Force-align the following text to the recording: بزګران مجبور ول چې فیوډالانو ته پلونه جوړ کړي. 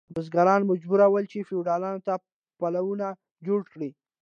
بزګران 0.15 0.61
مجبور 0.71 0.99
ول 1.09 1.25
چې 1.31 1.47
فیوډالانو 1.47 2.03
ته 2.07 2.13
پلونه 2.59 3.07
جوړ 3.47 3.61
کړي. 3.71 3.89